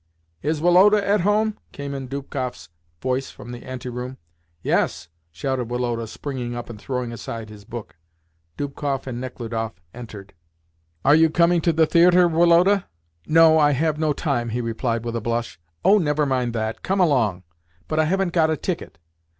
[0.41, 2.69] "Is Woloda at home?" came in Dubkoff's
[3.03, 4.17] voice from the ante room.
[4.63, 7.97] "Yes!" shouted Woloda, springing up and throwing aside his book.
[8.57, 10.33] Dubkoff and Nechludoff entered.
[11.05, 12.85] "Are you coming to the theatre, Woloda?"
[13.27, 15.59] "No, I have no time," he replied with a blush.
[15.85, 16.81] "Oh, never mind that.
[16.81, 17.43] Come along."
[17.87, 18.97] "But I haven't got a ticket."